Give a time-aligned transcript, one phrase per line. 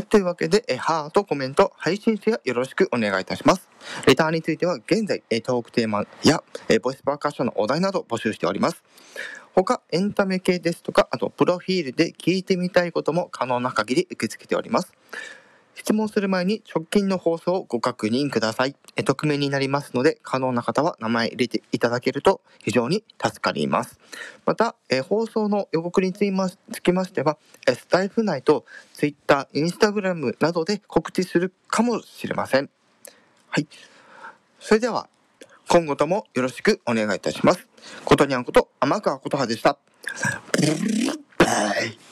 [0.00, 0.02] い。
[0.02, 3.68] というわけで、えハート、コメント、配信者よろしくお願いいたします。
[4.06, 8.82] レターについては現在、えトークテーマや、えボイスパーカッションのお題など募集しております。
[9.54, 14.92] 他、エンタメ系ですとか、あと、プロフィールで聞いてみたいことも可能な限り受け付けております。
[15.80, 18.76] 質問する前に直近の放送をご確認ください。
[18.96, 23.98] え匿名になりますので、可能な方は名前入れていただけると非常に助かります。
[24.44, 32.68] また、え放送の予告につきまつきましては、えスタイフ内と Twitter、Instagram などで告知するかもしれません。
[33.48, 33.66] はい。
[34.58, 35.08] それでは、
[35.66, 37.66] 今後ともよろしくお願いいたします。
[38.04, 39.78] ことにゃんこと、天川ことはでした。
[41.38, 42.09] バイ